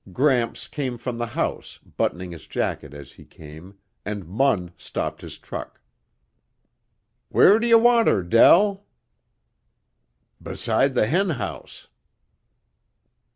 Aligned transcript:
Gramps 0.11 0.67
came 0.67 0.97
from 0.97 1.19
the 1.19 1.27
house, 1.27 1.77
buttoning 1.95 2.31
his 2.31 2.47
jacket 2.47 2.91
as 2.91 3.11
he 3.11 3.23
came, 3.23 3.77
and 4.03 4.25
Munn 4.27 4.71
stopped 4.75 5.21
his 5.21 5.37
truck. 5.37 5.79
"Where 7.29 7.59
do 7.59 7.67
you 7.67 7.77
want 7.77 8.07
her, 8.07 8.23
Del?" 8.23 8.87
"Beside 10.41 10.95
the 10.95 11.05
hen 11.05 11.29
house." 11.29 11.87